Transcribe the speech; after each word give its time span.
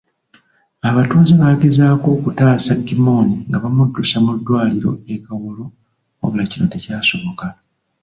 Abatuuze 0.89 1.33
baagezaako 1.41 2.05
okutaasa 2.17 2.71
Gimmony 2.87 3.31
nga 3.47 3.57
bamuddusa 3.63 4.17
mu 4.25 4.31
ddwaliro 4.39 4.91
e 5.13 5.15
Kawolo 5.23 5.65
wabula 6.19 6.43
kino 6.51 6.65
tekyasoboka. 6.73 7.47